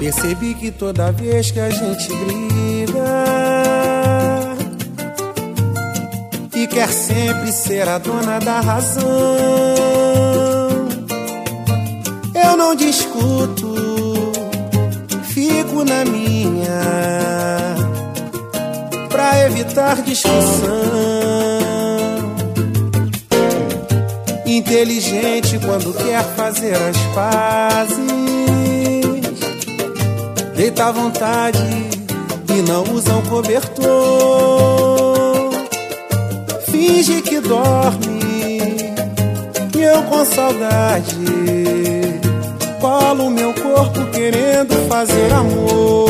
Percebi 0.00 0.54
que 0.54 0.70
toda 0.70 1.12
vez 1.12 1.50
que 1.50 1.60
a 1.60 1.68
gente 1.68 2.08
briga 2.08 3.04
E 6.54 6.66
quer 6.66 6.88
sempre 6.88 7.52
ser 7.52 7.86
a 7.86 7.98
dona 7.98 8.38
da 8.38 8.60
razão 8.60 9.04
Eu 12.34 12.56
não 12.56 12.74
discuto, 12.74 13.74
fico 15.24 15.84
na 15.84 16.02
minha 16.06 16.80
Pra 19.10 19.38
evitar 19.44 20.00
discussão. 20.00 20.80
Inteligente 24.46 25.58
quando 25.58 25.92
quer 25.92 26.24
fazer 26.34 26.74
as 26.74 26.96
pazes 27.14 28.39
deita 30.60 30.88
à 30.88 30.92
vontade 30.92 31.58
e 32.54 32.60
não 32.70 32.84
usa 32.92 33.14
um 33.14 33.22
cobertor. 33.22 33.88
Finge 36.70 37.22
que 37.22 37.40
dorme, 37.40 38.92
eu 39.74 40.02
com 40.02 40.22
saudade. 40.26 41.16
Colo 42.78 43.30
meu 43.30 43.54
corpo 43.54 44.04
querendo 44.12 44.86
fazer 44.86 45.32
amor. 45.32 46.09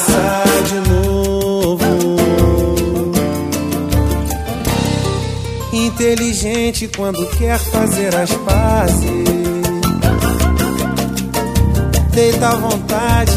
Começar 0.00 0.44
de 0.64 0.88
novo. 0.88 2.16
Inteligente 5.72 6.88
quando 6.96 7.26
quer 7.36 7.58
fazer 7.58 8.14
as 8.14 8.32
pazes. 8.32 9.10
Deita 12.12 12.48
à 12.48 12.54
vontade 12.56 13.32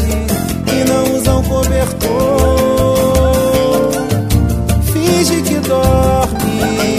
e 0.72 0.88
não 0.88 1.16
usa 1.16 1.34
um 1.34 1.42
cobertor. 1.42 2.14
Finge 4.92 5.42
que 5.42 5.54
dorme 5.60 6.98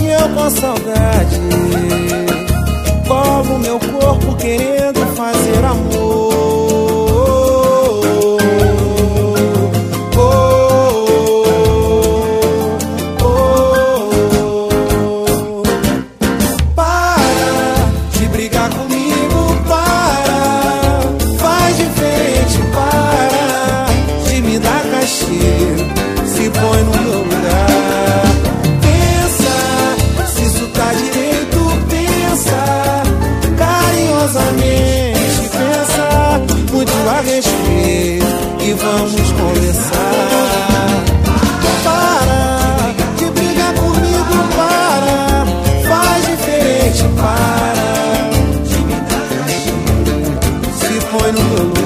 e 0.00 0.06
eu 0.06 0.28
com 0.30 0.50
saudade. 0.50 1.40
Como 3.06 3.58
meu 3.58 3.78
corpo 3.78 4.36
querendo 4.36 4.99
mexer 37.40 38.18
e 38.60 38.74
vamos 38.74 39.32
começar. 39.32 40.00
Para 41.84 42.92
de 43.16 43.24
brigar 43.30 43.74
comigo, 43.74 44.34
para. 44.56 45.46
Faz 45.88 46.26
diferente, 46.26 47.04
para. 47.16 48.30
Se 50.76 51.00
põe 51.06 51.32
no 51.32 51.42
meu 51.42 51.64
lugar. 51.64 51.79